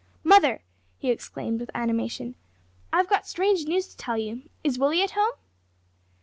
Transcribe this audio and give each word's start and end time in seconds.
"Mother," 0.23 0.63
he 0.97 1.11
exclaimed 1.11 1.59
with 1.59 1.69
animation, 1.75 2.33
"I've 2.91 3.07
got 3.07 3.27
strange 3.27 3.65
news 3.67 3.87
to 3.89 3.97
tell 3.97 4.17
you. 4.17 4.49
Is 4.63 4.79
Willie 4.79 5.03
at 5.03 5.11
home?" 5.11 5.33